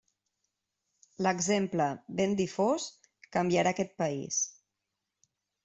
L'exemple, 1.25 1.87
ben 2.21 2.33
difós, 2.41 2.89
canviarà 3.39 3.77
aquest 3.77 3.97
País. 4.03 4.43